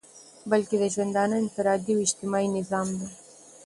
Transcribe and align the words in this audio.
بلكي 0.49 0.75
دژوندانه 0.83 1.35
انفرادي 1.39 1.93
او 1.95 2.01
اجتماعي 2.07 2.47
نظام 2.57 2.87
دى 2.99 3.07